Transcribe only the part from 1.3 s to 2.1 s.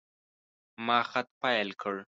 پیل کړ.